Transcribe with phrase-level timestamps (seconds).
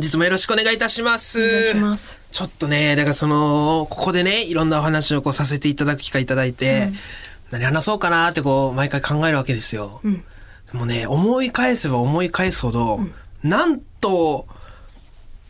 [0.00, 1.38] 本日もよろしくお願いいたします。
[1.38, 2.16] お願いします。
[2.32, 6.90] ちょっとね、だからその、ここでね、いろんなお話をこうさせていただく機会いただいて、
[7.50, 10.00] 何話そうかなってこう、毎回考えるわけですよ。
[10.06, 10.22] んで
[10.72, 12.98] もね、思い返せば思い返すほど、
[13.42, 14.46] なんと、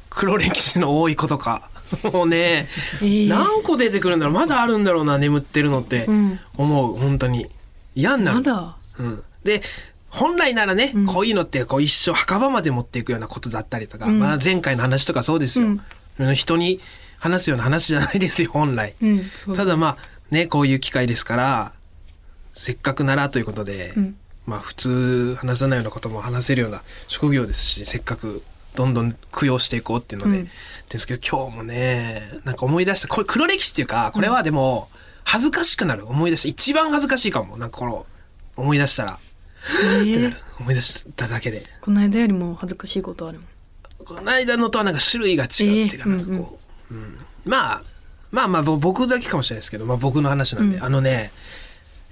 [0.08, 1.70] 黒歴史の多いことか。
[2.12, 2.66] もうね、
[3.02, 7.48] えー何個出てくるんだろうまだあるんだろうな、眠ってるのってん思う、本当に。
[7.94, 8.38] 嫌になる。
[8.38, 8.76] まだ？
[8.98, 9.62] うん、で
[10.10, 15.78] 本来ならね、こういうのってこう一生墓場まで持っていくようなことだったりとか、まあ、前回の話とかそうですよ、
[16.34, 16.80] 人に
[17.18, 18.94] 話すような話じゃないですよ本来、
[19.54, 19.96] ただまあ
[20.30, 21.72] ねこういう機会ですから
[22.52, 24.16] せっかくならということで、ん。
[24.46, 28.42] まあ普通話さないようなことも話せるような職業ですしせっかく
[28.74, 30.48] どんどん供養していこうっていうので、うん。
[30.88, 34.88] ですけど今日もねなんか思い出したこれ黒歴史っていうかこれはでも
[35.22, 36.48] 恥ずかしくなる思い出した。
[36.48, 37.56] 一番恥ずかしいかも。
[37.56, 38.06] なんかこの
[38.56, 39.18] 思い出したら
[40.06, 40.36] えー。
[40.60, 41.64] 思い出しただけで。
[41.80, 43.48] この間よりも恥ずかしいことあるもん。
[44.04, 46.58] この間のとはなんか種類が違うっていうかえーなんかこ
[46.90, 47.16] う、うん。
[47.44, 47.82] まあ
[48.30, 50.84] まあまあぼ僕だけかもしれないですけど、まあ、僕の話なんで、うん。
[50.84, 51.32] あのね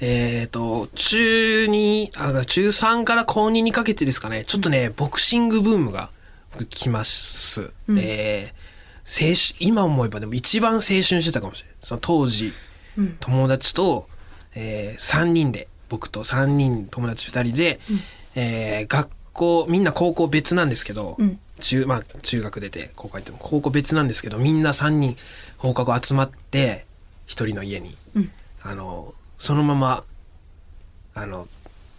[0.01, 4.45] えっ、と中2あ中3から高2にかけてですかね。
[4.45, 6.11] ちょっとね、ボクシングブームが
[6.71, 7.99] 来ます、うん。
[7.99, 8.59] えー
[9.09, 11.77] 青春今思えばでも一番青春してたかもしれない。
[11.81, 12.53] その当時
[12.99, 13.17] うん。
[13.19, 14.07] 友達と、
[14.55, 17.81] えー、3人で僕と3人友達2人で、
[18.35, 21.39] えー学校みんな高校別なんですけど、うん。
[21.61, 25.17] 中まあ、中学出て高校行っても高校別なんですけどみんな3人
[25.57, 26.87] 放課後集まって
[27.27, 28.31] 1人の家に、うん。
[28.63, 30.05] あのそのまま
[31.15, 31.49] あの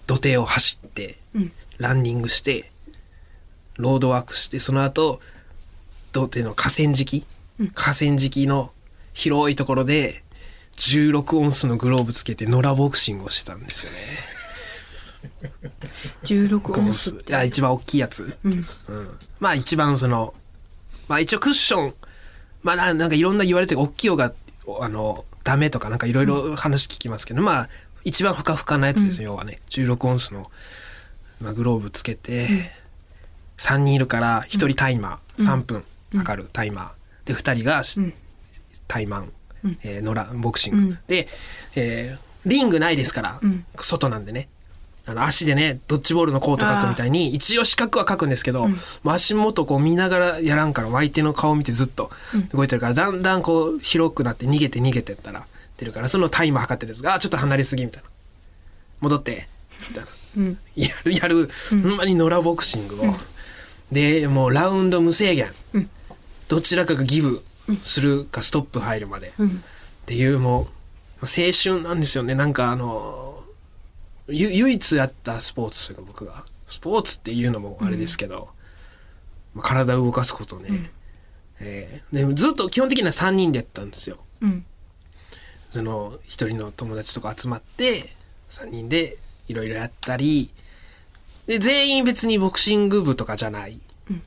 [0.07, 1.51] 土手を走って、うん。
[1.77, 2.71] ランニングして
[3.77, 5.21] ロードワークしてその後
[6.11, 7.25] 土手の河川敷、
[7.73, 8.71] 河川敷の
[9.13, 10.23] 広いところで
[10.80, 13.97] 16オンスのグローブつけて野良ボクシングをしてたんですよね。
[16.23, 17.16] 16オンス。
[17.27, 18.38] いや一番大きいやつ。
[18.44, 18.53] うん。
[18.53, 18.63] うん、
[19.39, 20.33] まあ一番その
[21.08, 21.94] まあ一応クッション。
[22.63, 24.33] まあななんかいろんな言われてる大きい方が
[24.80, 27.69] あのダメとかなんかいろいろ話聞きますけど、まあ
[28.03, 29.59] 一番ふかふかなやつですよ、要はね。
[29.70, 30.49] 16オンスの、
[31.42, 32.48] まあ、グローブつけて、
[33.58, 35.83] 3人いるから1人タイマー、3分
[36.15, 37.27] 測るタイマー。
[37.27, 37.83] で2人が
[38.87, 39.32] タイマン、
[39.83, 40.99] えー野良ボクシング、うん。
[41.08, 41.27] で、
[41.75, 43.65] えーリングないですから、うん。
[43.75, 44.47] 外なんでね。
[45.05, 48.75] あの足でねドッジボールのコート書くみたいに一応四角は書くんですけど、も
[49.05, 52.11] う足元こう見ながらやらんから相手の顔見てずっと
[52.53, 55.47] 動いてるから、だんだんこう広くなって逃げて逃げてったら
[55.77, 58.09] 出るからそのタイマー測ってるんですがあちょっと離れすぎみたいな。
[59.02, 59.47] 戻って
[59.89, 60.09] みたいな。
[60.37, 60.58] うん。
[60.76, 63.15] やるやる、ほんまに野良ボクシングを、
[63.91, 65.89] でもうラウンド無制限、うん。
[66.47, 67.43] どちらかがギブ
[67.81, 69.63] するかストップ入るまで、っうん。
[70.05, 70.65] ていうもう
[71.21, 72.35] 青春なんですよね。
[72.35, 73.43] なんかあの
[74.27, 76.45] ゆ唯一やったスポーツというか僕が。
[76.67, 78.49] スポーツっていうのもあれですけど、
[79.55, 80.91] まあ体を動かすことね、
[81.59, 84.17] えーでもずっと基本的には3人でやったんですよ。
[84.41, 84.65] うん。
[85.67, 88.15] その一人の友達とか集まって
[88.49, 90.52] 3人でいろいろやったり
[91.47, 93.79] で全員別にボクシング部とかじゃない、
[94.09, 94.23] うん。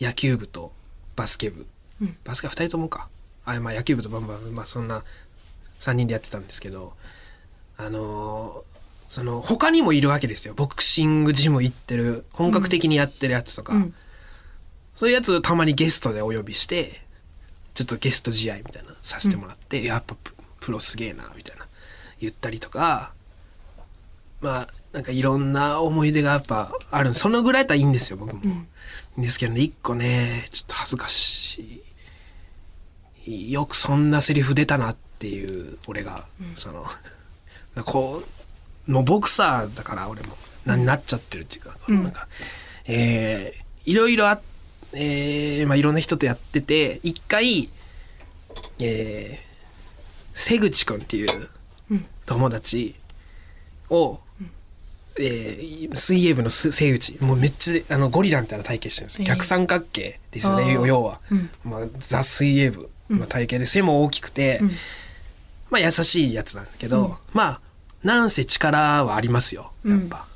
[0.00, 0.72] 野球部と
[1.14, 1.66] バスケ部、うん
[2.24, 3.08] バスケは2人ともか
[3.44, 5.02] あ、まあ、野球部とバンバン、まあ、そんな
[5.80, 6.92] 3人でやってたんですけど
[7.76, 8.76] あのー
[9.08, 13.94] その他にもいるわけですよボクシングジム行ってる本格的にやってるやつとか、うん。
[14.96, 17.02] そういうやつをたまにゲストでお呼びして、
[17.74, 21.66] ちょっとゲスト試合みたいなのさせてもらって、やっぱププロすげえな、みたいな
[22.18, 23.12] 言ったりとか、
[24.40, 27.12] まあ、なんかいろんな思い出がやっぱある。
[27.12, 28.42] そのぐらいだったらいいんですよ、僕も。
[28.42, 31.82] いいんですけどね、一個ね、ちょっと恥ずかしい。
[33.26, 36.86] よくそんなセリフ出たなっていう、俺が、その、
[37.84, 38.22] こ
[38.86, 42.28] う、もうボクサーだから俺も、ななっちゃってるっていうか、なんか、
[42.86, 44.40] えーいろいろあ、
[44.94, 47.68] えーまあいろんな人とやってて、一回、
[48.80, 51.48] えー、瀬口くんっていう
[52.26, 52.96] 友達
[53.90, 54.20] を、
[55.18, 59.28] えー水泳部のす瀬口もうめっちゃあのゴリラみたいな体型してるんですよ、えー。
[59.28, 61.50] 逆三角形ですよね要は、うん。
[61.64, 64.70] まあ、ザ水泳部の体型で背も大きくて、ん。
[65.70, 67.60] まあ優しいやつなんだけど、まあ
[68.04, 70.26] なんせ力はありますよやっぱ、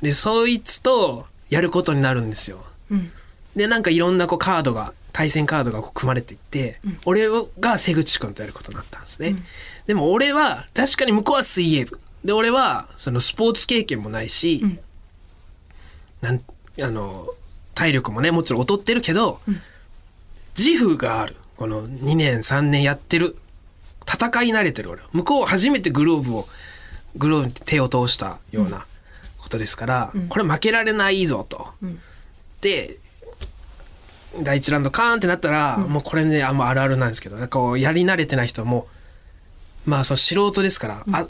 [0.00, 2.64] でそいつとやることになるんですよ。
[2.90, 3.10] うん。
[3.56, 7.26] でなんかいろんなこうカードが対戦カードがこう組まれていって、俺
[7.58, 9.34] が瀬口君とやることになったんですね、
[9.86, 12.00] でも俺は確かに向こうは水泳部。
[12.24, 14.62] で俺はそのスポーツ経験もないし、
[16.20, 16.40] なん
[16.80, 17.26] あの
[17.74, 19.40] 体力もねもちろん劣ってるけど、
[20.56, 23.36] 自負があるこの2年3年やってる
[24.10, 25.08] 戦い慣れてる俺は。
[25.12, 26.48] 向こうは初めてグローブを
[27.16, 28.86] グローブに手を通したような
[29.36, 31.68] ことですから、これ負けられないぞと。
[32.62, 32.96] で
[34.42, 38.88] 第一ラウンドカーンってなったら、もうこれねあんまあるあるなんですけどこうやり慣れてない人はも
[39.86, 41.26] うまあその素人ですから、あ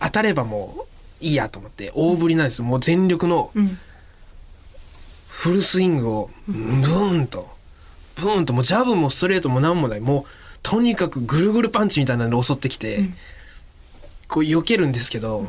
[0.00, 0.86] 当たればも
[1.20, 2.64] ういいやと思って大振りなんですよ。
[2.64, 3.78] もう全力のうん。
[5.28, 7.55] フルスイングをブーンと
[8.16, 10.00] ブーンともうジャブもストレートも何もない。
[10.00, 10.24] もう
[10.62, 13.04] とにかくぐるぐるパンチみたいなので襲ってきて、
[14.28, 15.46] こう避けるんですけど、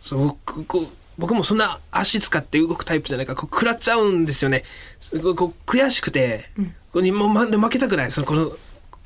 [0.00, 0.86] そうここう
[1.18, 4.64] 僕もそんな足使って動くタイプじゃないからこう食らっちゃうんですよね。
[5.00, 6.50] すごいこう悔しくて、
[6.92, 8.10] これにもう、ま、負けたくない。
[8.10, 8.52] そのこの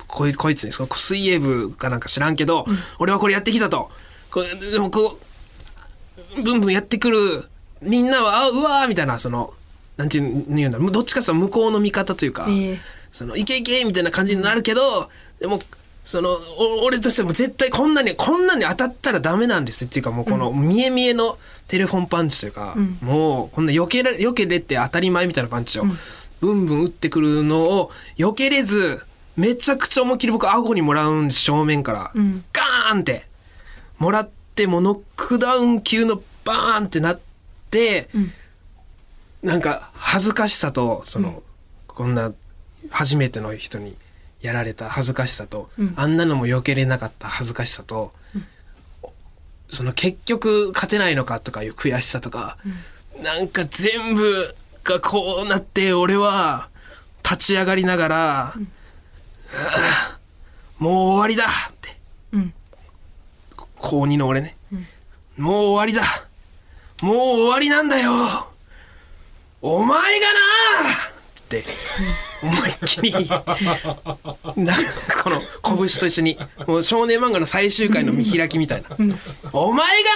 [0.07, 2.65] こいこいつにその水泳部かなんか知らんけど、
[2.99, 3.91] 俺はこれやってきたと。
[4.31, 5.19] これでもこ
[6.37, 7.49] うブンブンやってくる
[7.81, 9.53] みんなはあうわーみたいなその
[9.99, 12.79] なんていうんだろうどっちかっていうと向こうの味方というか、ええ。
[13.11, 15.09] そのいけいけみたいな感じになるけど、
[15.41, 15.59] でも
[16.05, 21.37] そのお俺としても絶対こんなにこんなに当たったらダメなんですっていうかもうこの見え見えの
[21.67, 25.83] テレフォンパンチというか、もうこんな避けら避けれって当たり前みたいなパンチを
[26.39, 29.01] ブンブン打ってくるのを避けれず
[29.35, 32.45] めちゃくちゃ思いっきり僕顎にもらうん正面から、ん。
[32.53, 33.25] ガーンって
[33.97, 37.19] もらってもうノックダウン級のバーンってなっ
[37.69, 38.07] て、
[39.43, 41.43] なんか恥ずかしさとその、
[41.87, 42.33] こんな
[42.89, 43.95] 初めての人に
[44.41, 48.11] やられた恥ずかしさと、あんなのも避けれなかった恥ずかしさと、
[49.69, 52.57] その結局勝てないのかとかいう悔しさとか、
[53.21, 56.69] なんか全部がこうなって俺は
[57.23, 60.19] 立ち上がりながら、ああ
[60.79, 61.97] もう終わりだって。
[62.31, 62.53] うん。
[63.75, 64.55] 高2の俺ね、
[65.37, 66.27] もう終わりだ。
[67.01, 68.49] もう終わりなんだよ
[69.61, 71.63] お前がなって
[72.41, 78.95] 思いっきりなんかこの拳と一緒にもう少年漫画の最終回の見開きみたいな
[79.51, 80.09] 「お前が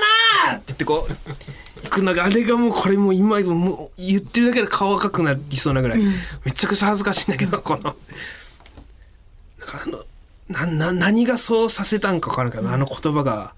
[0.52, 6.00] な!」って言ってこう行くのがあれがもうこれもう今もう言ってるだけで顔赤くなりそうなぐらい、
[6.46, 7.82] めちゃくちゃ恥ずかしいんだけどこの。
[7.82, 10.06] だからあの
[10.48, 13.54] なな何がそうさせたんか分からんけど、あの言葉が、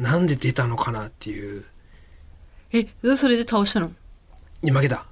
[0.00, 1.64] なんで出たのかなっていう。
[2.72, 3.92] えそれで倒したの？
[4.64, 5.06] いや負けた。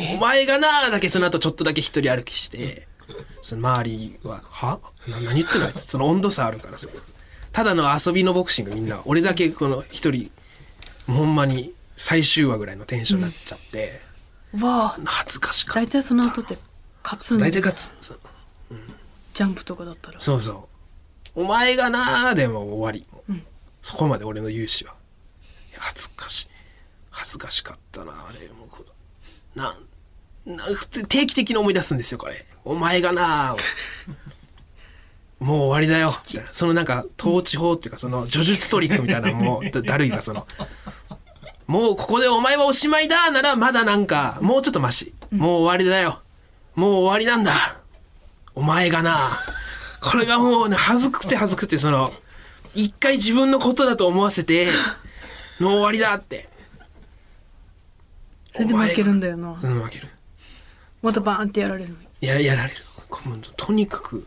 [0.14, 2.88] お前がなだけその後ちょっとだけ一人歩きして
[3.42, 4.80] その周りは「は？
[5.08, 5.82] な何言ってんのあいつ。
[5.86, 6.88] その温度差あるからさ。
[7.52, 10.30] ただの遊びのボクシングみんな俺だけこの一人
[11.06, 14.00] ほんまに最終話ぐらいのテンションになっちゃって、
[14.60, 14.98] わあ。
[15.04, 15.80] 恥ずかしかった。
[15.80, 16.58] 大体その後って
[17.02, 17.92] 勝つん大体勝つ。
[18.00, 18.20] そう
[19.34, 20.20] ジャンプとかだったら。
[20.20, 20.68] そうそ
[21.34, 21.42] う。
[21.42, 23.06] お前がなーでも終わり、
[23.82, 24.98] そこまで俺の勇姿は。
[25.80, 26.47] 恥ずかしい
[27.18, 28.84] 恥ずかしかったなあれもうこ
[29.56, 30.76] のなんなん
[31.08, 32.46] 定期的に思い出すんですよこれ。
[32.64, 33.56] お前がな
[35.40, 36.08] もう終わりだよ。
[36.08, 40.46] みたいなそのなんか統治法っていうかその叙述トリックみたいなのもだだるいがその。
[41.66, 45.12] もうここでお前はおしまいだならまだなんかもうちょっとマシ。
[45.32, 46.22] もう終わりだよ。
[46.76, 47.78] もう終わりなんだ。
[48.54, 49.40] お前がな。
[50.00, 52.12] これがもうね恥ずくて恥ずくてその
[52.74, 54.68] 一回自分のことだと思わせて
[55.58, 56.48] もう終わりだって
[58.58, 59.50] それで負けるんだよな。
[59.62, 60.08] うん負ける。
[61.02, 62.82] またバーンってやられるのややられる。
[63.08, 64.26] こうもうとにかく。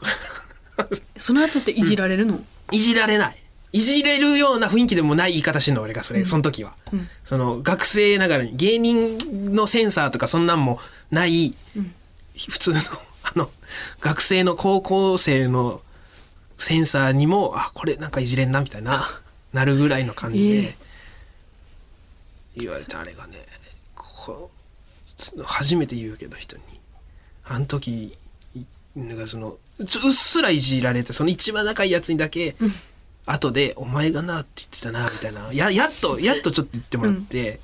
[1.16, 2.40] その後っていじられるの？
[2.72, 3.42] いじられない。
[3.72, 7.08] いじれるような雰囲気でもない言い方してんの俺がそれ、その時は、ん。
[7.24, 9.18] その学生ながらに芸人
[9.54, 10.78] のセンサーとかそんなんも
[11.10, 11.54] ない、
[12.48, 12.78] 普通の
[13.22, 13.50] あの
[14.00, 15.82] 学生の高校生の
[16.56, 19.06] センサーにもあこれなんかいじれんなみたいな
[19.52, 20.85] なるぐらいの感じで、ええ
[22.56, 23.44] 言われてあれがね
[23.94, 24.50] ここ
[25.44, 26.62] 初めて言うけど人に。
[27.48, 28.12] あの時
[28.54, 28.64] い
[28.96, 32.56] なんかそのちょうっすらいじられてその一番仲いいやつにだけ、
[33.24, 35.52] 後で「お前がな」って言ってたなみたいな。
[35.52, 37.60] ややっとやっとちょっと言ってもらって、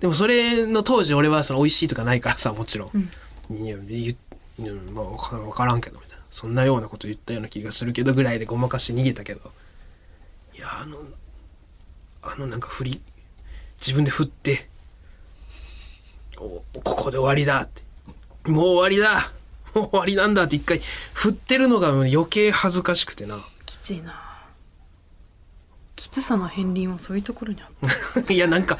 [0.00, 4.16] でもそれの当時俺はその美味しいとかないからさもちろん、いや言
[4.58, 6.24] うんまあ分からん分からんけどみたいな。
[6.30, 9.52] そんなようなこと言ったような気がするけどぐらいでごまかして逃げたけど。
[10.54, 10.98] いやあの
[12.22, 13.00] あのなんか振り
[13.84, 14.68] 自分で振って
[16.38, 17.82] おここで終わりだって。
[18.50, 19.32] もう終わりだ。
[19.74, 20.80] もう終わりなんだって一回
[21.12, 23.38] 振ってるのが余計恥ずかしくてな。
[23.66, 24.20] きついな。
[25.94, 28.32] きつさの片鱗はそういうところにあった。
[28.32, 28.78] いやなんか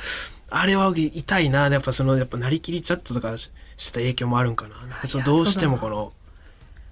[0.50, 1.68] あれは痛いな。
[1.68, 5.22] やっぱそのやっぱなりきりチャットとかしした影響もあるんかな。
[5.24, 6.12] どうしてもこの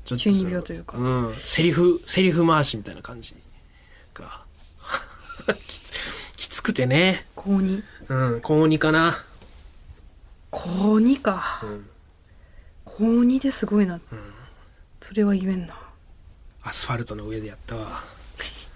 [0.04, 0.96] ちょっと中二病というか。
[0.98, 3.34] うん、セリフセリフ回しみたいな感じ
[4.14, 4.42] が。
[5.66, 5.92] きつ
[6.36, 7.26] きつくてね。
[7.34, 9.24] 高2うん高2かな。
[10.50, 11.86] 高2か、ん。
[12.84, 14.00] 高2ですごいな、
[15.00, 15.78] それは言えんな。
[16.64, 18.02] アスファルトの上でやったわ。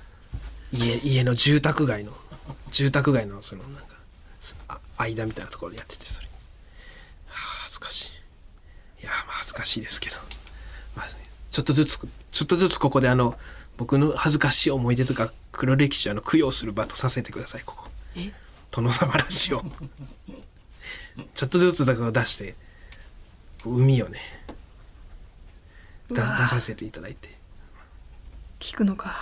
[0.73, 2.17] 家家の住宅街の
[2.71, 3.97] 住宅街のそのなんか
[4.41, 6.29] すあ間みたいなところでやっててそれ。
[9.45, 10.17] 恥ずかしいですけど、
[10.97, 11.07] まあ、
[11.50, 11.99] ちょっとずつ
[12.33, 13.38] ちょっとずつここであの
[13.76, 17.88] 僕の恥ずかしい思い出とか黒歴史をあの供養する場とさせてくださいここ。
[18.17, 18.33] え？
[18.75, 19.64] 殿様ラジオ
[21.35, 22.57] ちょっとずつだから出して
[23.64, 24.19] 海をね
[26.11, 27.28] 出させていただいて。
[28.61, 29.16] 聞くのか。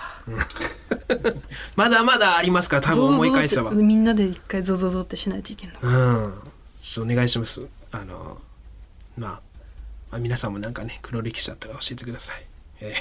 [1.75, 3.71] まだまだありますから多分思い返せば。
[3.71, 5.87] みんなで一回ゾゾゾってしないといけんのか。
[5.87, 6.33] うん。
[6.81, 7.65] ちょっとお願いします。
[7.91, 8.41] あの
[9.17, 9.31] まあ、
[10.11, 12.45] まあ、皆さんもなんかね黒歴史だったら教えてください。
[12.81, 12.95] え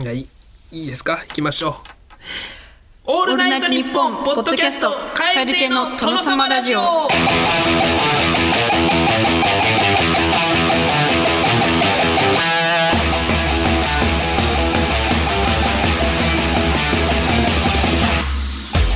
[0.00, 0.28] え い
[0.72, 1.18] いいですか？
[1.28, 2.61] 行きましょう
[3.04, 6.78] オールナイトニッポンポッドキャスト蛙亭の殿様ラジオ。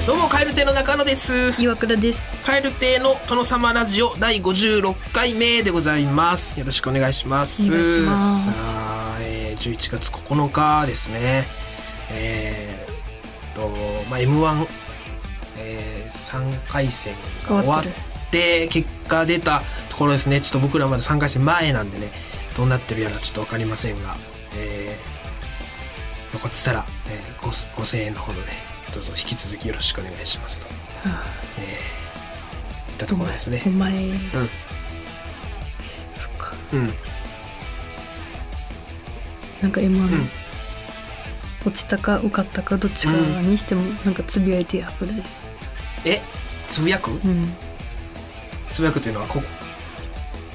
[0.07, 1.61] どうも蛙亭の中野です。
[1.61, 2.29] 岩倉です。
[2.45, 6.61] 蛙亭の殿様ラジオ第56回目でございます。
[6.61, 7.73] よろしくお願いします。
[7.75, 8.77] お願いします。
[8.79, 11.45] あーえー11月9日ですね。
[12.13, 12.76] え
[13.57, 13.69] と
[14.11, 14.69] まあ M1、
[15.59, 17.15] えー、3回戦
[17.49, 20.41] が終わって結果出たところですね。
[20.41, 22.11] ちょっと僕らまだ3回戦前なんでね
[22.57, 24.15] どうなってるやらちょっと分かりませんが、
[24.57, 28.49] えー、残ってたら、えー、ご5000円のほどね
[28.93, 30.67] どうぞ引き続きよろしくお願いしますと、
[31.09, 31.25] はあ。
[31.59, 33.63] えー、いったところですね。
[33.67, 34.19] お前うん。
[36.15, 36.53] そっか。
[36.73, 36.87] うん。
[39.63, 40.46] なんか M1、ん
[41.67, 45.23] 落ちたか受かったかどっちかにしてもなんかつぶやいてやそれで。
[46.05, 46.21] え
[46.69, 47.11] つぶやく？
[47.11, 47.53] うん。
[48.71, 49.47] つぶやくっていうのはここ？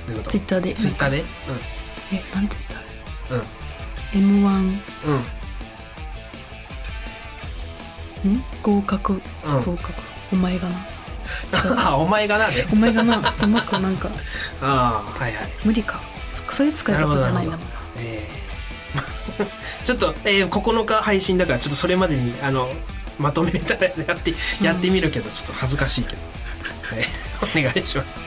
[0.08, 0.32] どういうこと？
[0.32, 0.74] ツイッターで。
[0.74, 1.24] ツイッターで？
[2.14, 2.82] えなんて言っ
[3.32, 3.38] うん。
[3.38, 3.48] うんた
[4.18, 4.80] M1
[8.26, 8.34] うん。
[8.34, 8.44] ん？
[8.64, 9.14] 合格。
[9.14, 9.22] うん。
[9.64, 9.94] 合格。
[10.32, 10.76] お前がな。
[11.92, 12.66] あお前がなで？
[12.72, 13.18] お前がな。
[13.18, 14.10] うまくなんか。
[14.62, 15.50] ああはいはい。
[15.66, 16.00] 無理か。
[16.34, 17.76] つそういう使い方じゃないんだもんな。
[17.76, 17.81] えー
[19.98, 22.70] ちょっと、えー、9日配信だからちょっとそれまでにあの
[23.20, 26.18] まとめれたらやってやってみるけど、ちょっと恥ずかしいけど、
[26.96, 28.20] えー お願いします。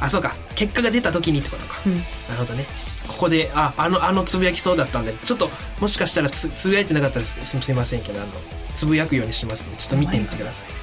[0.00, 0.34] あそうか。
[0.54, 1.94] 結果が出た時にってことか、うん。
[1.96, 2.00] な
[2.32, 2.66] るほどね。
[3.08, 8.28] ここでああのあのつぶやきそうだったんでちょっともしかしたらつつぶやいてなかったらすすいませんけどあの
[8.74, 10.76] つぶやくようにしますんでちょっと見てみてください、えー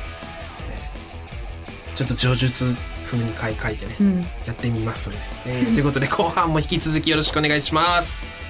[1.96, 2.76] ちょっと叙述
[3.06, 4.22] 風に書い書いてね、うん。
[4.48, 8.24] やってみますので、えーということで後半も引き続きよろしくお願いします。
[8.24, 8.43] お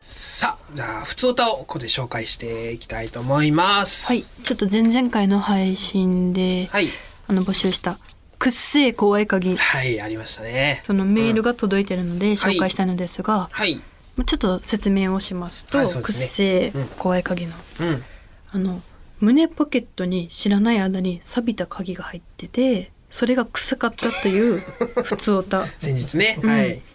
[0.00, 4.12] さあじゃあ普通歌をここで紹介していきたいと思います。
[4.12, 4.22] はい。
[4.22, 6.88] ちょっと前々回の配信ではい。
[7.26, 7.98] あの募集した
[8.38, 9.56] くっせえ怖い鍵。
[9.56, 10.80] はいありましたね。
[10.82, 13.76] そのメールが届いてるので紹介したいのですが、はい。
[14.16, 16.12] まあちょっと説明をしますと、くっはいすね。
[16.12, 18.04] せえうん怖い鍵の、うん。
[18.52, 18.82] あの
[19.20, 25.66] 胸ポケットに知らない間に錆びた鍵が入っててそれが臭かったという普通歌。
[25.78, 26.50] 先日ね、うん。
[26.50, 26.68] はい。
[26.68, 26.93] まあ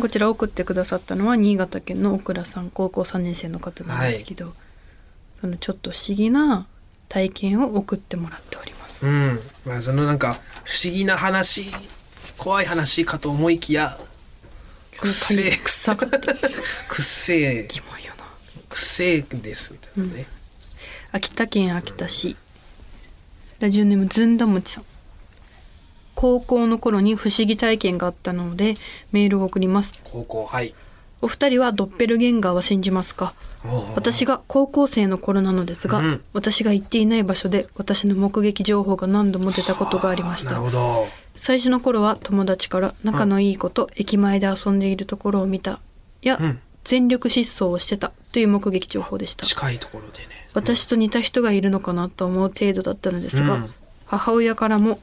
[0.00, 4.54] こちら送ってくださったのは新潟県の奥倉さん高校3年生の方なんですけど、
[5.40, 6.66] そのちょっと不思議な
[7.08, 9.06] 体験を送ってもらっております。
[9.06, 9.40] うん。
[9.64, 10.34] まあそのなんか
[10.64, 11.66] 不思議な話
[12.38, 13.98] 怖い話かと思いきや
[14.98, 16.18] くっせえ臭かった。
[16.18, 16.32] くっ
[17.02, 18.24] せえキモいよな。
[18.68, 20.26] くっせえですみたいなね、
[21.12, 22.36] 秋田県秋田市。
[23.60, 24.84] ラジオネームずんだもちさん
[26.14, 28.74] 高校の頃に不思議体験があったので
[29.12, 29.94] メールを送ります。
[30.04, 30.74] 高校はい。
[31.24, 33.32] お二人はドッペルゲンガーは信じますか？
[33.94, 36.24] 私が高校生の頃なのですが、うん。
[36.32, 41.06] 私が行っていない場所で私の目撃情報が何度も出たことがありましなたるほど。
[41.36, 45.78] 最初の頃は友達から仲のいい子と駅前で遊んでいるところを見た。
[46.22, 46.60] や、うん。
[46.82, 48.10] 全力疾走をしてた。
[48.32, 49.46] という目撃情報でした。
[49.46, 50.26] 近いところでね。
[50.54, 53.64] 私と似た人がいるのかなと思う程度だったのですが、うん。
[54.06, 54.98] 母親からも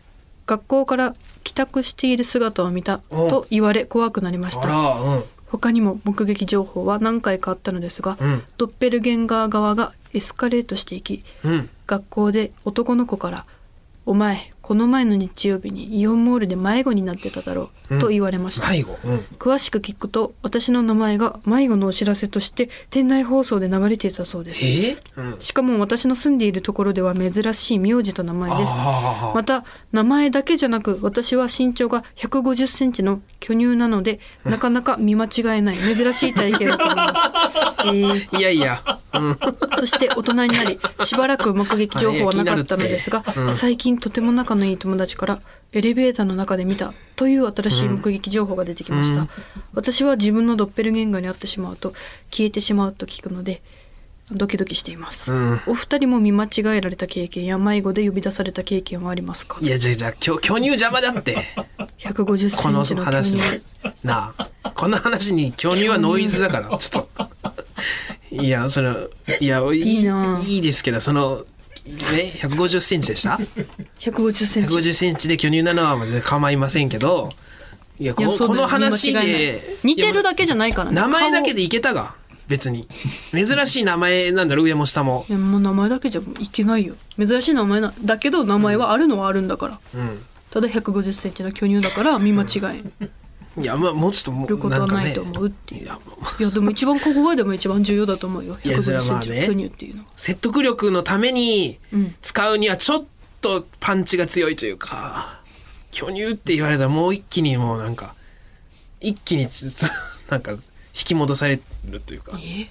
[0.49, 1.13] 学校から
[1.43, 5.23] 帰宅している姿を見たと言われ怖くなりましあたらうん。
[5.45, 8.43] 他にも目撃情報は何回かあったのですが、うん。
[8.57, 11.69] ドッペルゲンガー側がエスカレートしていきうん。
[11.85, 13.45] 学校で男の子から
[14.07, 18.69] 「お前この前の日曜日にイオンモールで迷子になってただろう、と言われました。
[18.69, 18.91] 迷子？
[19.03, 19.17] うん。
[19.39, 24.63] 詳しく聞くと私の名前が迷子のお知らせとして店内放送で流れていたそうです。
[24.63, 24.95] え？
[25.17, 25.35] うん。
[25.39, 28.77] しかも私の住んでいるところでは珍しい名字と名前です。
[28.77, 37.21] また名前だけじゃなく私は身長が1 5 0センチの巨乳なのでなかなか見間違えない珍しい体型だと思います、
[37.89, 38.37] えー。
[38.37, 38.83] いやいや、
[39.15, 39.37] うん、
[39.73, 45.39] そして大人になりしばらく目撃情報はなかったのですが、最近とても仲のいい友達から
[45.71, 49.27] エレベーターの中で見たという新しい目撃情報が出てきました、
[49.73, 51.93] 私は自分のドッペルゲンガーに会ってしまうと
[52.31, 53.61] 消えてしまうと聞くので
[54.31, 55.59] ドキドキしています、うん。
[55.65, 59.57] お二人も見間違えられた経験や迷子で呼び出された経験はありますか？
[59.59, 61.47] いやじゃあじゃあ巨巨乳邪魔だって。
[61.97, 63.37] 150センチの巨話乳。
[63.37, 63.61] に
[64.03, 64.71] なあ。
[64.75, 66.69] この話に巨乳はノイズだから。
[66.77, 67.29] ちょっと。
[68.31, 69.07] いやその
[69.39, 70.05] いやいい
[70.45, 71.45] いいですけどその
[71.85, 73.39] ね150センチでした？
[73.99, 74.75] 150センチ。
[74.75, 77.29] 150センチで巨乳なのは全然構いませんけど
[77.99, 80.95] いやこの話で似てるだけじゃないからね。
[80.95, 82.15] 名前だけ顔でいけたが
[82.47, 82.87] 別に。
[83.31, 85.25] 珍しい名前なんだろ上も下も。
[85.29, 86.95] いやもう名前だけじゃいけないよ。
[87.17, 90.25] 珍しい名前なだけど名前はあるのはあるんだから、うん。
[90.49, 92.47] ただ1 5 0センチの巨乳だから見間違
[93.57, 93.65] えい。
[93.65, 95.87] やまあもうちょっともることはないと思うっていう、い
[96.43, 98.55] やでも一番ここがでも一番重要だと思うよ。
[98.63, 102.15] 1いやそれ5 0センチの巨乳っていうのは、説得力のためにうん。
[102.21, 103.07] 使うにはちょっと
[103.79, 105.41] パンチが強いというか
[105.91, 108.15] 巨乳って言われたらもう一気にもうなんか
[108.99, 109.85] 一気にちょっと
[110.29, 110.59] なんか引
[110.93, 112.37] き戻されるというか。
[112.43, 112.69] え？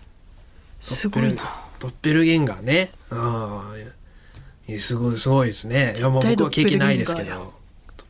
[0.81, 1.43] すごいな。
[1.81, 2.93] ドッペルゲンガーね。
[3.11, 5.95] ああすごいすごいですね。
[5.97, 7.47] いやもう僕は経験ないですけどドドッ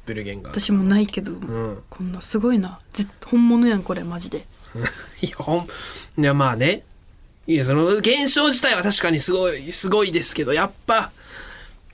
[0.07, 0.61] ペルゲンガー。
[0.61, 1.83] 私もないけど、うん。
[1.89, 2.81] こんなすごいな。
[2.93, 4.47] ぜ本物やんこれマジで。
[5.23, 5.69] いやほん
[6.21, 6.83] いやまあね。
[7.47, 11.13] いやその現象自体は確かにすごいすごいですけどやっぱ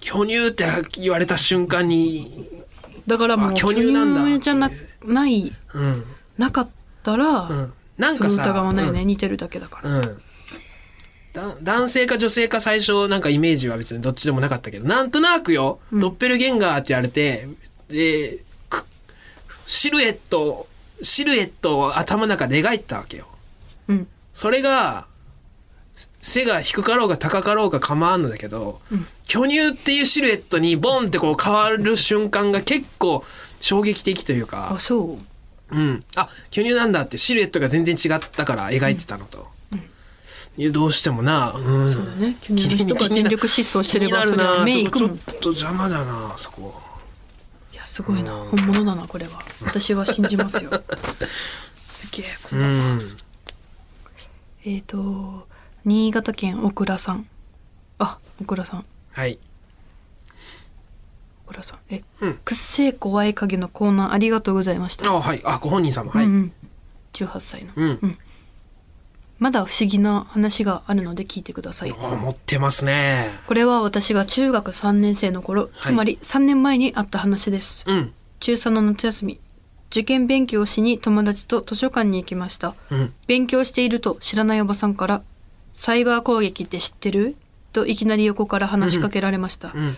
[0.05, 0.67] 巨乳って
[1.01, 2.47] 言われた瞬間に
[3.07, 4.23] だからもうあ巨巨乳なんだ。
[4.23, 4.71] 乳じゃな
[5.03, 6.05] ないうん。
[6.37, 6.69] なかっ
[7.03, 7.73] たら、うん。
[7.97, 9.07] なんかさ疑わないね、うん。
[9.07, 10.23] 似てるだけだから、うん。
[11.33, 17.49] だ男性か女性か最初なんかイメージは別にどっちでもなかったけどなんとなくよ、ドッペルゲンガーって言われて
[17.89, 18.39] で
[18.69, 18.85] く
[19.67, 20.67] シルエット
[21.01, 23.27] シルエットを頭の中で描いてたわけよ。
[23.89, 24.07] うん。
[24.35, 25.07] それが
[26.21, 28.81] 背が低かろうが高かろうが構わんのだけど、
[29.27, 33.25] 巨乳っていうシルエットにボンってこう変わる瞬間が結構
[33.61, 35.77] 衝撃的というかあそう。
[35.77, 39.49] うん、あ巨乳なんだってシルエットが全然違ったから描いてたのと、
[40.57, 46.81] いやどうしてもな、うん、そうだね巨乳の人が全力疾走してればそれは目いくもんちょっと邪魔だなそこ。
[47.73, 48.33] いやすごいな。
[48.33, 49.43] 本物だなこれは。
[49.65, 50.71] 私は信じますよ。
[51.77, 53.17] すげえうん。
[54.65, 55.49] えっ、と
[55.85, 57.27] 新潟県小倉さん。
[57.99, 58.85] あ小倉さん。
[59.13, 59.39] はい。
[61.45, 61.79] 小倉さん。
[61.91, 62.35] え、うん。
[62.45, 65.43] くっせえ怖い影のコーナーありがとうございました、あはい。
[65.45, 66.11] あご本人様。
[66.11, 66.53] はい、うんうん、
[67.13, 67.73] 18歳の。
[67.77, 68.19] うん。
[69.39, 71.93] まだ不思議な話があるので聞いてください。
[71.93, 73.29] あ持ってますね。
[73.47, 77.85] これは私が中学3年生の頃、つまり3年前にあった話です。
[77.87, 78.13] うん。
[78.41, 79.41] 中3の夏休み。
[79.91, 82.75] 受験勉強をしに友達と図書館に行きました。
[82.91, 83.13] うん。
[83.27, 85.23] 勉強していると知らないおばさんから
[85.75, 87.37] 「サイバー攻撃って知ってる?」
[87.73, 89.97] といきなり横から話しかけられました、うん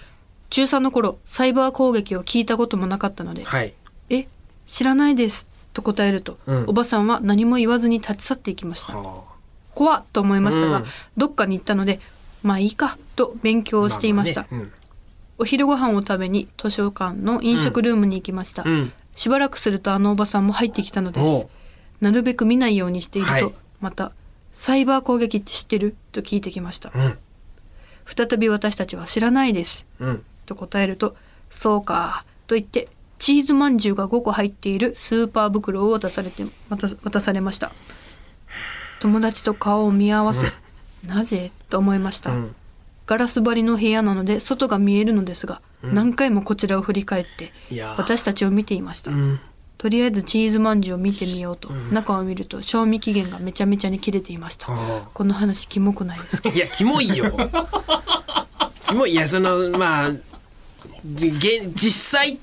[0.49, 3.75] 中3の頃サイバー攻撃を聞いたこともなかったのではい
[4.11, 4.29] 「え
[4.65, 6.65] 知らないです」と答えると、うん。
[6.69, 8.97] おばさんは何も言わずに立ち去っていきました。
[8.97, 9.25] は
[9.75, 10.85] 怖っと思いましたが、うん。
[11.19, 12.01] どっかに行ったので
[12.43, 14.71] まあいいかと勉強あをしていました、あね
[15.37, 18.73] お昼ご飯を食べに図書館の飲食ルームに行きました、うん。
[18.73, 21.47] うんしばらくするとあのおばさんも入ってきたのです。
[22.01, 23.55] なるべく見ないようにしていると、はい。
[23.81, 24.13] また
[24.59, 26.91] 「サイバー攻撃って知ってる?」と聞いてきました。
[26.95, 27.19] うん
[28.07, 30.25] 再び私たちは知らないですうん。
[30.47, 31.17] と答えると
[31.51, 32.89] 「そうか」と言って
[33.19, 37.73] チーズまんじゅうが5個入っているスーパー袋を渡されて渡渡されました。
[39.01, 40.47] 友達と顔を見合わせ、
[41.05, 41.51] なぜ？
[41.69, 42.55] と思いました、うん。
[43.07, 47.53] ガラス張りの部屋なので外が見えるのですが、何回もこちらを振り返って
[47.97, 49.41] 私たちを見ていました、うん
[49.79, 54.69] とりあえずチーズまんじゅうを見てみようと、中を見ると賞味期限がめちゃめちゃに切れていました。
[55.13, 56.49] この話キモくないですか？
[56.49, 57.31] いやキモいよ。
[58.83, 59.13] キモい。
[59.13, 60.13] いやそのまあ
[61.05, 62.39] 実際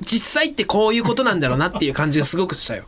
[0.00, 2.84] 実際ってこういうことなんだろうなっていう感じがすごくしたよ。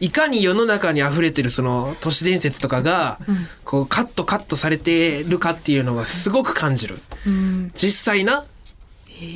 [0.00, 3.20] いかに世の中に溢れてるその都市伝説とかが、
[3.64, 6.98] こうカットカットされてるかっていうのがすごく感じる。
[7.26, 7.70] うん。
[7.74, 8.44] 実際な。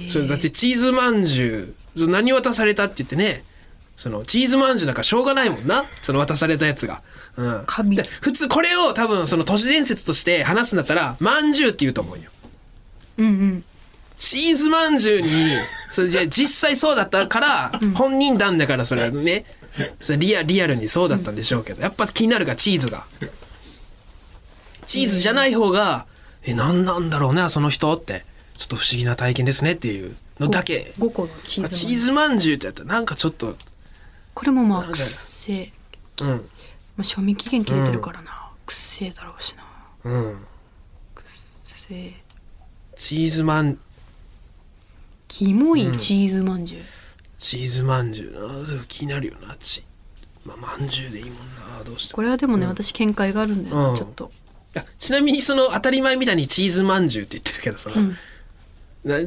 [0.09, 3.45] それだってチーズまんじゅう何渡されたって言ってね
[3.97, 7.03] そのチーズまんじゅうなんかしょうがないもんなその渡されたやつが。
[7.37, 7.65] うん、
[8.23, 12.31] 普通これを多分その都市伝説として話すんだったらまんじゅうって言うと思うよ。
[13.19, 13.65] うんうん。
[14.19, 15.29] チーズまんじゅうに
[15.91, 19.45] それじゃあ実際そうだったから、本人談だからそれはね
[20.01, 23.05] それリアリアルにそうだったんでしょうけど、やっぱ気になるがチーズが。
[24.87, 26.07] チーズじゃない方が、
[26.45, 28.25] え何なんだろうねその人って。
[28.57, 30.93] ちょっと不思議な体験ですねっていうのだけ。
[30.99, 33.57] 5個のチーズあチーズまんじゅうってやったらなんかちょっと。
[34.35, 35.73] これもまあなんだくっせえ、
[36.21, 36.29] うん。
[36.29, 36.39] ま
[36.99, 39.65] あ、賞味期限切れてるからな、くっせえだろうしな。
[40.05, 40.47] うん。
[41.15, 41.23] くっ
[41.65, 42.15] せえ
[42.97, 43.79] チーズまん。
[45.29, 46.83] キモいチーズまんじゅう、
[47.39, 48.83] チーズまんじゅうな。
[48.89, 49.85] 気になるよなち。
[50.45, 51.33] まあまんじゅうでいいもん
[51.79, 51.85] な。
[51.85, 52.17] どうしても。
[52.17, 53.97] これはでもね、私見解があるんだよな、うん。
[53.97, 54.31] ちょっと。
[54.99, 57.97] ちなみにその当たり前みたいにチーズまんじゅうって言ってるけどさ、な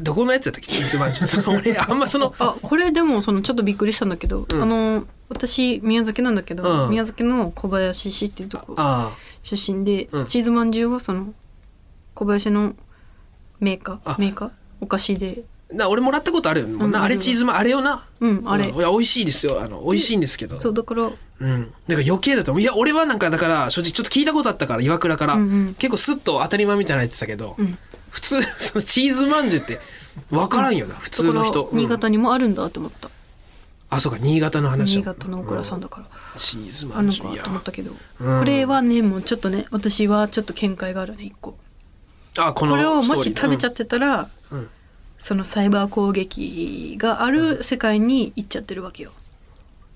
[0.01, 0.71] どこのやつやったっけ？
[0.71, 1.57] チーズまんじゅうその。
[1.57, 4.61] 俺 あんまそのあこれでもそのちょっとびっくりしたんだけど、うん。
[4.61, 6.89] あの私宮崎なんだけど、うん。
[6.89, 9.11] 宮崎の小林市っていうとこあ
[9.43, 10.25] 出身で、うん。
[10.25, 11.33] チーズまんじゅうはその
[12.13, 12.75] 小林の
[13.61, 14.11] メーカあ。
[14.11, 14.49] ーメーカー？
[14.81, 15.43] お菓子で。
[15.71, 18.05] あな俺もらったことあるよ、もうなうんあれチーズまんあれよな。
[18.19, 18.79] うんあれ、うん。
[18.79, 19.61] いや美味しいですよ。
[19.61, 20.57] あの美味しいんですけど。
[20.57, 21.03] そうだから
[21.41, 22.61] うん、なんか余計だと思う。
[22.61, 25.73] いや俺はなんかだから正直ちょっと聞いたことあったから岩倉から、うんうん。
[25.75, 27.77] 結構スッと当たり前みたいなの言ってたけど、うん
[28.09, 29.79] 普通 そのチーズまんじゅうって
[30.29, 31.69] 分からんよな、普通の人。
[31.73, 33.09] 新潟にもあるんだって思った、
[33.89, 38.39] あそうか新潟の話新潟の小倉さんだから、チーズまあるのかんじゅういやと思ったけど、うん。
[38.39, 41.57] これはねもうちょっとね私はちょっと見解があるね一個。
[42.37, 44.69] あこのこれをもし食べちゃってたら、うん。
[45.17, 49.11] そのサイバー攻撃がある世界に行っちゃってるわけよ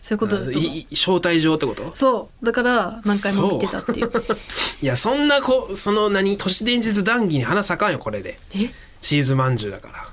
[0.03, 0.61] そういうことだと思う。
[0.61, 1.93] いい招待状ってこと？
[1.95, 2.45] そう。
[2.45, 4.11] だから何回も見てたっていう。
[4.83, 8.37] いやそんなこその何都市伝説談義に花咲かんよこれで。
[8.53, 8.69] え？
[8.99, 10.05] チーズまんじゅうだから。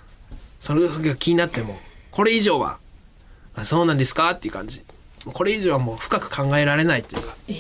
[0.61, 1.77] それが気になっても
[2.13, 2.79] これ以上は
[3.57, 4.31] あそうなんですか？
[4.31, 4.85] っていう感じ。
[5.25, 7.35] これ以上はもう深く考えられないっていうか。
[7.49, 7.57] い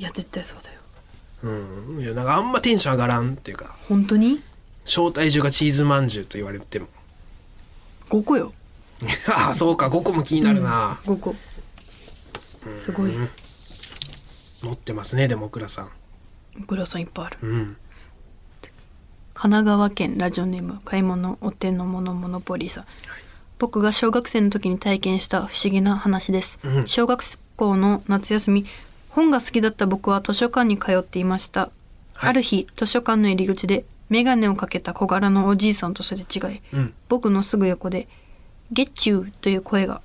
[0.00, 0.78] や絶対そうだよ。
[1.42, 2.00] うん。
[2.04, 3.74] いやなんかあんまテンション上がらんっていうか。
[3.88, 4.40] 本当に？
[4.84, 6.86] 招待状がチーズまんじゅうと言われても。
[8.10, 8.52] 5個よ
[9.28, 11.34] ああそうか5個も気になるな、5個。
[12.74, 13.12] すごい。
[14.62, 15.90] 持ってますねでも倉さん。
[16.66, 17.38] グラさんいっぱいある。
[17.42, 17.76] うん。
[19.34, 22.84] 神奈川県ラジオネーム買い物お手の物モノポリーさん。
[23.60, 26.86] 僕が小学生の時に体験した不思議な話です、うん。
[26.86, 27.22] 小学
[27.56, 28.66] 校の夏休み
[29.10, 31.70] 本が好きだった僕は図書館に通っていました、
[32.14, 32.30] はい。
[32.30, 36.60] ある日図書館の入り口で眼鏡をかけた小柄のおじいさんとすれ違い。
[36.72, 36.94] うん。
[37.08, 38.08] 僕のすぐ横で
[38.72, 40.02] 「ゲッチュー」という声が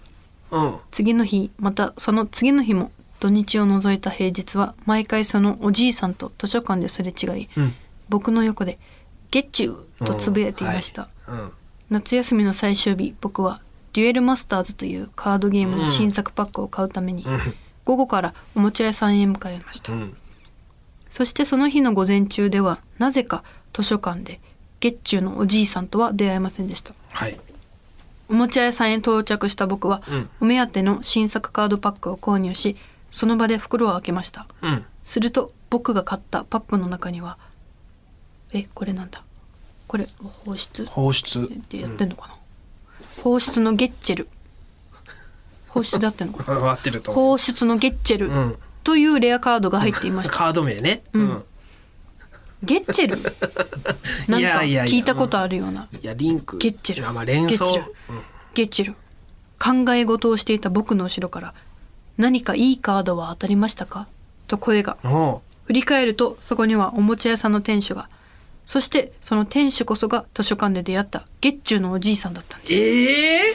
[0.52, 0.76] うん。
[0.92, 7.74] 次の日またその次の日も土日を除いた平日は毎回そのおじいさんと図書館ですれ違いうん。
[8.10, 8.78] 僕の横で
[9.32, 11.52] 「ゲッチュー」とつぶやいていました、うん
[11.90, 17.40] 夏休みの最終日僕はデュエルマスターズというカードゲームの新作パックを買うためにうん。
[17.86, 20.18] 午後からおもちゃ屋さんへ向かいました、うん。
[21.10, 24.40] そしてその日の午前中ではなぜか図書館で
[24.80, 26.96] 月中のおじいさんとは出会えませんでした。
[27.12, 27.40] はい
[28.30, 30.30] おもちゃ屋さんへ到着した僕は、うん。
[30.42, 32.76] お目当ての新作カードパックを購入し
[33.12, 34.48] その場で袋を開けました。
[34.62, 34.86] うん。
[35.04, 37.38] すると僕が買ったパックの中には
[38.54, 39.24] えこれなんだ。
[39.88, 40.08] これ
[40.46, 41.42] 放出放出。
[41.44, 42.36] ってやってんのかな、
[43.22, 44.28] 放出のゲッチェル。
[45.68, 46.60] 放出であってんのかな。
[46.72, 47.30] 合ってると思う。
[47.32, 48.58] 放出のゲッチェルうん。
[48.84, 50.34] というレアカードが入っていました。
[50.38, 51.04] カード名ね。
[51.14, 51.44] うん
[52.64, 53.18] ゲッチェル？
[54.28, 56.58] なんか聞いたことあるような、いやリンク。
[56.58, 57.08] ゲッチェル。
[57.08, 57.66] あまあ連想。
[57.66, 57.94] ゲッチェル。
[58.54, 58.96] ゲッチェル。
[59.86, 61.54] 考え事をしていた僕の後ろから
[62.18, 64.08] 何かいいカードは当たりましたか？
[64.48, 64.98] と声が。
[65.66, 68.10] 振り返るとそこにはおもちゃ屋さんの店主が。
[68.66, 72.74] そしてその店主こそが図書館で出会ったゲッチュのおじいさんだったんです。
[72.74, 73.54] ええ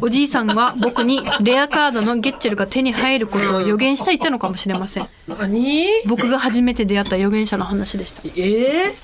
[0.00, 5.08] おじいさんは僕にレアカードのゲッチェルが手に入ることを予言していたのかもしれません。
[5.26, 5.86] 何？
[6.06, 8.22] 僕が初めて出会った預言者の話でした。
[8.36, 8.94] ええ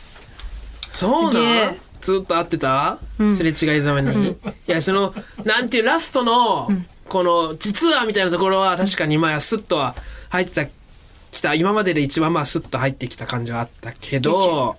[0.93, 1.77] そうなん？
[2.01, 3.31] ずっと会ってた、ん。
[3.31, 6.69] すれ違いざまに、いやそのなんていうラストの、
[7.09, 9.95] この実はみたいなところは確かにまあスッとは
[10.29, 10.67] 入ってた
[11.33, 14.77] きた今までで一番まあスッと入ってきた感じはあったけど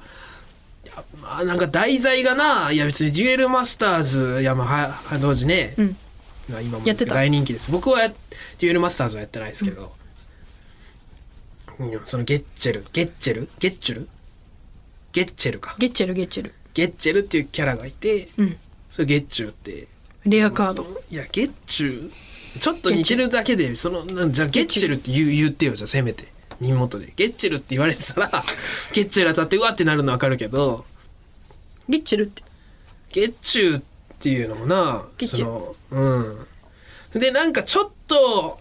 [0.86, 5.98] いやまあなんか題材がないや別にデュエルマスターズいやまあはは同時ね、うん
[6.50, 7.16] まあ今もやってた。
[7.16, 7.72] 大人気です。
[7.72, 9.94] 僕はやデュエルマスターズはやってないですけど、
[11.80, 13.50] うんそのゲッチェルゲッチェル？
[13.60, 14.10] ゲッチュル？
[15.12, 15.76] ゲッチェルか。
[15.78, 16.54] ゲッチェルゲッチェル。
[16.74, 18.58] ゲッチェルっていうキャラがいて、うん。
[18.90, 19.88] それゲッチュって。
[20.26, 20.86] レアカード。
[21.12, 22.12] いやゲッチュ
[22.60, 26.32] ちょっと似てるだけでそのなんじゃあゲッチェルって言う言ってよじゃあせめて。
[26.62, 27.12] 耳元で。
[27.16, 28.44] ゲッチェルって言われてたら
[28.94, 30.86] ゲッチェル当たってうわってなるの分かるけど。
[31.90, 32.44] ゲッチェルって。
[33.12, 33.86] ゲッチュって
[34.24, 36.48] いうのもなそのうん。
[37.14, 38.60] でなんかちょっと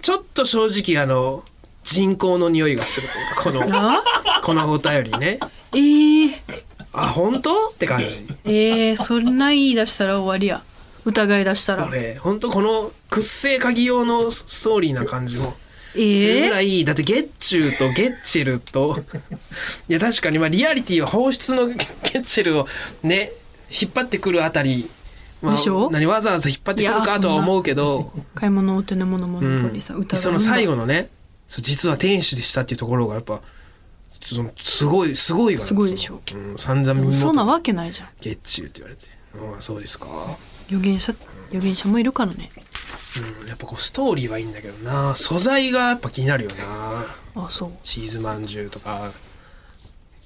[0.00, 1.44] ちょっと正直あの
[1.82, 4.02] 人工の匂いがするというかこのあ
[4.42, 5.38] このお便りね。
[5.72, 6.32] えー、
[6.92, 7.70] あ本当？
[7.70, 8.26] って感じ。
[8.44, 10.62] えー、そんな言い出したら終わりや。
[11.04, 11.86] 疑い出したら。
[11.86, 15.54] 俺本当この屈性鍵用のストーリーな感じも
[15.96, 18.98] えするぐらー、いだってゲッチューとゲッチェルと。
[19.88, 22.66] いや確かにまあリアリティは放出の ゲッチェルを
[23.02, 23.32] ね
[23.70, 24.90] 引っ張ってくるあたり、
[25.42, 25.90] まあでしょ？
[25.90, 30.08] 何わざわざ引っ張ってくるかとは思うけど、買い物お手の物モノポリさ、うん。
[30.08, 31.10] その最後のね
[31.48, 33.40] 実は天使でしたっていうところがやっぱ
[34.12, 36.20] すごいすごいからすごいでしょ？
[36.34, 38.08] うん、散々耳そんな元わけないじゃん。
[38.20, 39.06] ゲッチューって言われて。
[39.34, 40.06] ああそうですか、
[40.68, 41.14] 預言者
[41.50, 42.50] 預言者もいるからね。
[43.42, 45.14] うん、やっぱこうストーリーはいいんだけどな。
[45.14, 46.50] 素材がやっぱ気になるよ
[47.34, 47.44] な。
[47.44, 47.72] あそう。
[47.82, 49.12] チーズまんじゅうとか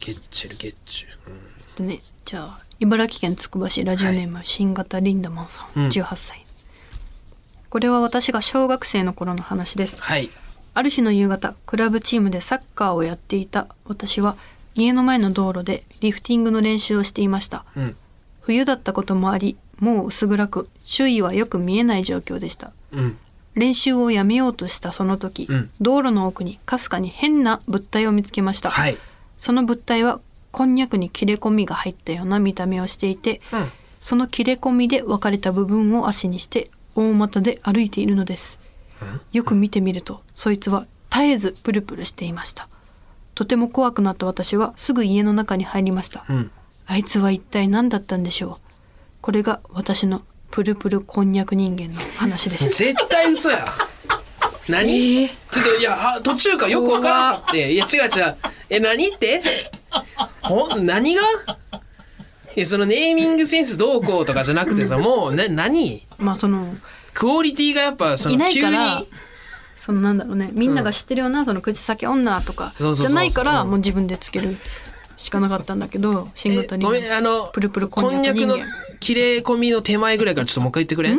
[0.01, 1.09] ゲッチェルゲッチュ。
[1.09, 1.87] ー、うん。
[1.89, 5.89] でねじゃあ茨城県つくば市ラジオネーム、新型リンダマンさんうん。
[5.89, 6.45] 18歳、
[7.71, 10.03] これは私が小学生の頃の話です。
[10.03, 10.31] はい。
[10.75, 14.37] ある日の夕方クラブチームでサッカーをやっていた私は
[14.75, 17.65] 家の前の道路でリフティングの練習をしていました。
[17.77, 17.97] うん。
[18.41, 22.73] 冬だったこともありもう薄暗く周囲はよく見えない状況でした。
[22.93, 23.19] うん。
[23.55, 25.71] 練習をやめようとしたその時、うん。
[25.81, 28.97] 道路の奥にかすかに変な物体を見つけました、はい。
[29.39, 30.21] その物体は
[30.53, 33.73] こんにゃくに切れ込みが入ったような見た目をしていて、うん。
[34.01, 38.59] その切れ込みで分かれた部分を足にして大股で歩いているのです。
[39.33, 42.69] よく見てみるとそいつは絶えずプルプルしていました。
[43.35, 46.51] とても怖くなった私はすぐ家の中に入りました、うん。
[46.87, 48.57] あいつは一体何だったんでしょう。
[49.21, 52.71] これが私のプルプルこんにゃく人間の話です。
[52.85, 53.73] 絶対嘘や。
[54.69, 55.29] 何、えー？
[55.51, 57.73] ちょっといやは途中からよくわからなくて。
[57.73, 58.37] いや違う違う。
[58.69, 59.73] え何って？
[60.43, 61.23] ほん何が？
[62.55, 66.07] いやそのネーミングセンスどうこうとかじゃなくてさもうな何？
[66.19, 66.75] まあその
[67.15, 69.03] クオリティがやっぱそのいないから
[69.77, 74.57] そのなんだろうねみんなが知ってるようなその口先女とかじゃないからうんもう自分でつける
[75.17, 78.59] しかなかったんだけど新型にあのプルプルここんにゃくの
[79.01, 81.17] 切れ込みの手前ぐらいからちょっともう一回言ってくれ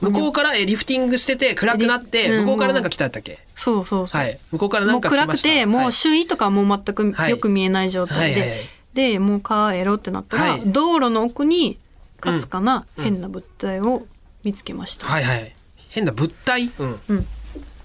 [0.00, 2.44] 向こうからえリフティングしてて暗くなってうん。
[2.44, 3.38] 向こうからなんか来たんだっけ？
[3.56, 4.38] そうそうそう、はい。
[4.52, 5.48] 向こうからなもうんか来ました。
[5.48, 5.88] 暗くてもはい。
[5.88, 7.30] う周囲とかはもう全くはい。
[7.30, 10.62] よく見えない状態で、でもう帰ろうってなったら、はい。
[10.66, 11.78] 道路の奥に
[12.20, 14.06] かすかな変な物体を
[14.44, 15.54] 見つけました、はいはい。
[15.90, 16.70] 変な物体？
[16.78, 17.00] うん。
[17.08, 17.26] うん、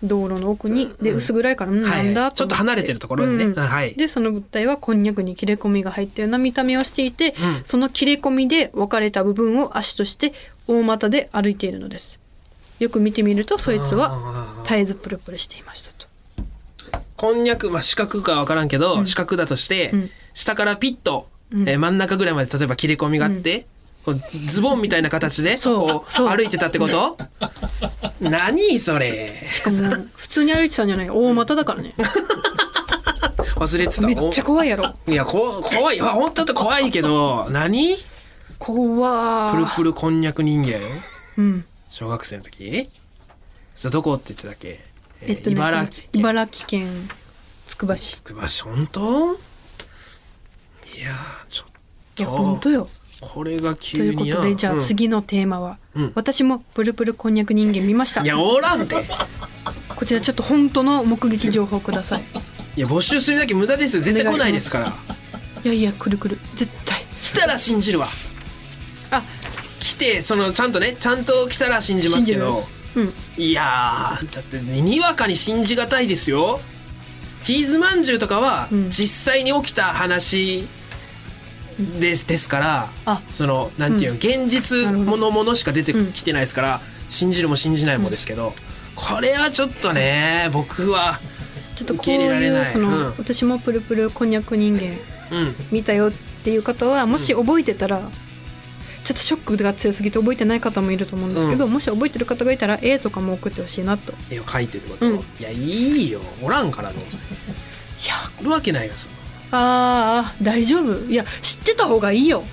[0.04, 3.46] 道路の奥にで薄暗いから、うん、はいなんだちょっと離れてるところにね。
[3.46, 3.94] うんあはい。
[3.96, 7.62] でその物体はこんにゃくに切れ込みが入ったような見た目をしていて、うん。
[7.64, 10.34] その切れ込みで分かれた部分を足として
[10.68, 12.20] 大股で歩いているのです。
[12.80, 16.08] よく見てみるとそいつは絶えずプルプルしていましたと。
[17.16, 20.10] こんにゃくまあ四角かわからんけど、四角だとして、うん。
[20.34, 21.70] 下からピッと、うん。
[21.70, 23.66] えー真ん中ぐらいまで例えば切れ込みがあって、
[24.48, 26.12] ズボンみたいな形でそう。
[26.28, 27.18] 歩いてたってこと？
[28.20, 29.48] 何それ？
[29.50, 29.78] しかも
[30.16, 31.94] 普通に歩いてたんじゃない大股だからね。
[33.56, 34.02] 忘れてた。
[34.06, 34.96] めっちゃ怖いやろ。
[35.08, 36.02] おいやこ怖い。
[36.02, 37.98] あ本当だと怖いけど何？
[38.60, 40.80] 怖プルプルこんにゃく人間？
[41.38, 41.66] うん。
[41.90, 42.90] 小学生の時？
[43.76, 44.80] それどこって言ってたっけ、
[45.22, 46.20] えっとね茨城県。
[46.22, 47.10] 茨城県
[47.68, 48.16] つくば市。
[48.16, 49.34] つくば市本当？
[49.34, 51.68] いやーちょっ
[52.20, 52.88] いやと本当よ
[53.24, 54.82] これがということでじゃあうん。
[54.82, 56.12] 次のテーマは、うん。
[56.14, 58.22] 私もプルプルこんにゃく人間見ました。
[58.22, 58.96] いやおらんて。
[59.96, 62.24] こちらちょっと本当の目撃情報ください。
[62.76, 64.02] いや募集するだけ無駄ですよ。
[64.02, 64.94] 絶対来ないですから。
[65.64, 66.38] いやいやくるくる。
[66.56, 67.02] 絶対。
[67.22, 68.08] 来たら信じるわ。
[69.12, 69.24] あ。
[69.80, 72.64] 来てそのちゃんとねちゃんと来たら信じますけど。
[72.96, 73.14] うん。
[73.38, 76.60] いやーだってにわかに信じがたいですよ。
[77.42, 78.90] チーズまんじゅうとかはうん。
[78.90, 80.68] 実際に起きた話
[82.00, 88.54] です,、ですからあそのなんていうの、現実ものものしか出てきてないですから、信じるも信じないもですけど、
[88.96, 91.20] これはちょっとね僕は
[91.76, 93.14] ちょっとこういうその、うん。
[93.18, 94.84] 私もプルプルこんにゃく人間
[95.32, 95.56] うん。
[95.72, 96.12] 見たよっ
[96.44, 98.00] ていう方はもし覚えてたら、
[99.04, 104.14] ちょっとショックが強すぎて覚えてない方もいると思うんですけど、もし覚えてる方がいたら絵とかも送ってほしいなと。
[104.30, 105.16] 絵を描いてってこと、うん。
[105.16, 106.22] いやいいよ。
[106.42, 107.24] おらんからどうせ。
[107.24, 109.16] いやおるわけないがその
[109.56, 111.12] あー大丈夫？
[111.12, 112.44] いや知ってた方がいいよ。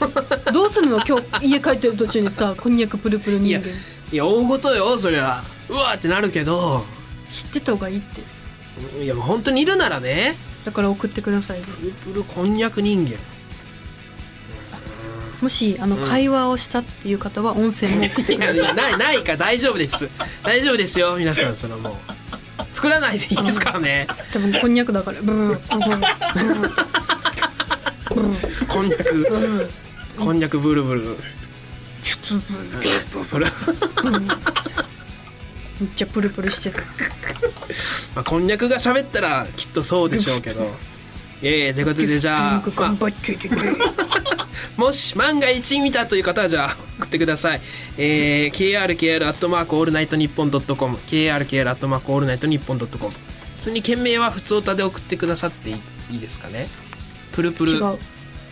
[0.52, 1.00] どうするの？
[1.00, 3.66] 今日家帰ってる途中にさこんにゃくプルプル人間。
[4.12, 5.42] いや大事よそりゃ。
[5.70, 6.84] うわーってなるけど。
[7.30, 8.20] 知ってた方がいいって。
[9.02, 10.36] いやもう本当にいるならね。
[10.66, 13.16] だから送ってくださいプルプルこんにゃく人間。
[15.40, 18.56] もしあの会話をしたっていう方は音声も送っていください。
[18.58, 20.10] や いやないないから大丈夫です。
[20.44, 21.92] 大丈夫ですよ皆さんそのもう
[22.72, 24.06] 作らないでいいですからね。
[24.32, 25.20] 多分こんにゃくだから。
[25.22, 25.98] ブーブーブー
[28.14, 29.26] ブーこんにゃく
[30.18, 31.00] こんにゃくブルブル。
[31.00, 31.06] ブ
[33.40, 33.46] ル
[35.80, 36.80] めっちゃプルプルしてた。
[38.14, 40.74] まあこんにゃくが喋ったらきっとそうでしょうけど。
[41.42, 42.62] えー、ということでじゃあ
[44.80, 47.60] もし万が一見たという方はじゃあ送ってください。
[47.98, 55.76] えー、krkr アットマークオールナイトニッポンドットコム krkr アットマークオールナイトニッポンドットコム普通に件名はふつおたで送ってくださってい
[56.12, 56.66] いですかね。
[57.32, 57.78] プルプル。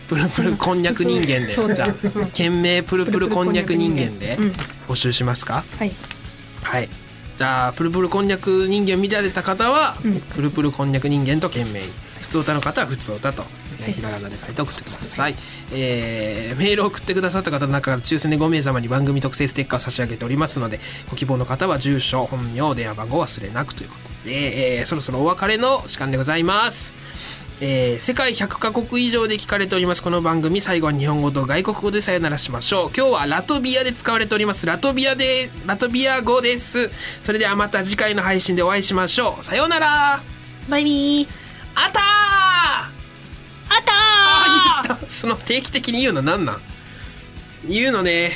[0.07, 1.47] プルプルこんにゃく人間で。
[1.47, 4.49] じゃあ件名プルプルこんにゃく人間でうん。
[4.87, 5.63] 募集しますか？
[5.79, 5.91] はい。
[6.61, 6.89] はい。
[7.39, 10.19] じゃあプルプルこんにゃく人間見られた方は、うん。
[10.19, 11.79] プルプルこんにゃく人間と件名。
[11.79, 11.87] に
[12.21, 13.43] 普通歌の方は普通歌と、
[13.83, 15.35] ひらがなで書いて送ってください、
[15.73, 26.95] えーメールを送ってくださった方の中から抽選で5名様に番組特製ステッカーを差し上げておりますのでご希望の方は住所本名電話番号を忘れなくということで、えーそろそろお別れの時間でございます。
[27.61, 32.91] えー世界100カ国以上で聞かれておりますこの番組最後は日本語と外国語でさよならしましょう。
[32.95, 34.65] 今日はラトビアで使われております。
[34.65, 36.89] ラトビアでラトビア語です。
[37.21, 39.43] それではまた次回の配信でお会いしましょう。
[39.43, 40.21] さようなら。
[40.69, 41.27] バイビー。
[41.75, 42.98] あたー
[43.87, 44.99] あった。
[45.07, 46.61] その定期的に言うのなんなん？
[47.67, 48.33] 言うのね。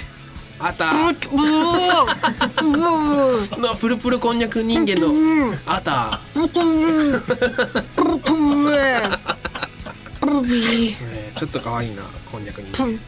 [0.60, 0.86] あた。
[0.86, 1.18] ー
[3.60, 5.08] のプルプルこんにゃく人間の。
[5.66, 6.20] あた。
[11.36, 13.00] ちょっと可愛いなこんにゃく人間